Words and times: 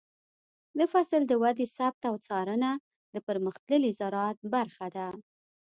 د 0.77 0.79
فصل 0.93 1.21
د 1.27 1.33
ودې 1.43 1.67
ثبت 1.75 2.01
او 2.09 2.15
څارنه 2.25 2.71
د 3.13 3.15
پرمختللي 3.27 3.91
زراعت 3.99 4.39
برخه 4.53 4.87
ده. 4.95 5.07